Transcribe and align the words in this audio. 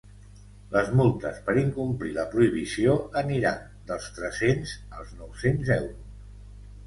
Les 0.75 0.87
multes 0.99 1.35
per 1.49 1.53
incomplir 1.63 2.13
la 2.15 2.23
prohibició 2.31 2.95
aniran 3.21 3.61
dels 3.91 4.07
tres-cents 4.15 4.73
als 5.01 5.13
nou-cents 5.19 5.71
euros. 5.77 6.17